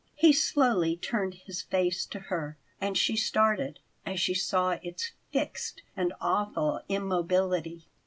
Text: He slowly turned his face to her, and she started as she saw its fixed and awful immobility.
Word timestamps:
He 0.15 0.33
slowly 0.33 0.97
turned 0.97 1.35
his 1.35 1.61
face 1.61 2.07
to 2.07 2.19
her, 2.33 2.57
and 2.81 2.97
she 2.97 3.15
started 3.15 3.77
as 4.03 4.19
she 4.19 4.33
saw 4.33 4.79
its 4.81 5.11
fixed 5.31 5.83
and 5.95 6.11
awful 6.19 6.81
immobility. 6.89 7.85